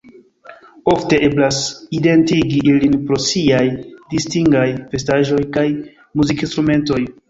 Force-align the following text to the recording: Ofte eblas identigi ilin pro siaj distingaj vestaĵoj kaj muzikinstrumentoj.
Ofte 0.93 1.19
eblas 1.27 1.59
identigi 1.99 2.63
ilin 2.73 2.97
pro 3.05 3.21
siaj 3.29 3.63
distingaj 4.17 4.67
vestaĵoj 4.97 5.43
kaj 5.57 5.71
muzikinstrumentoj. 5.73 7.05